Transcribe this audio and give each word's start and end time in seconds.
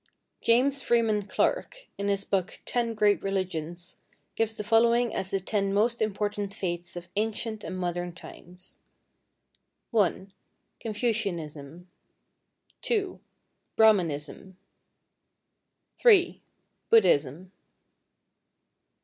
= 0.25 0.41
James 0.51 0.81
Freeman 0.81 1.27
Clarke, 1.27 1.87
in 1.95 2.07
his 2.07 2.23
book 2.25 2.59
"Ten 2.65 2.95
Great 2.95 3.21
Religions," 3.21 3.97
gives 4.33 4.57
the 4.57 4.63
following 4.63 5.13
as 5.13 5.29
the 5.29 5.39
ten 5.39 5.71
most 5.75 6.01
important 6.01 6.55
faiths 6.55 6.95
of 6.95 7.07
ancient 7.17 7.63
and 7.63 7.77
modern 7.77 8.11
times: 8.11 8.79
(1) 9.91 10.33
Confucianism. 10.79 11.87
(2) 12.81 13.19
Brahmanism. 13.75 14.57
(3) 15.99 16.41
Buddhism. 16.89 17.51